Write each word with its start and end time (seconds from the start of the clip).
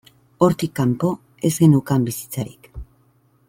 Hortik 0.45 0.73
kanpo, 0.79 1.11
ez 1.49 1.53
geneukan 1.59 2.09
bizitzarik. 2.09 2.73